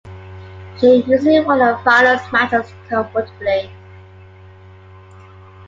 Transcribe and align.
She 0.79 1.03
usually 1.05 1.41
won 1.41 1.59
her 1.59 1.77
finals 1.83 2.21
matches 2.33 2.73
comfortably. 2.89 3.69